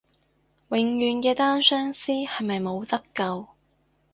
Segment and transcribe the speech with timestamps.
[0.69, 3.47] 永遠嘅單相思係咪冇得救？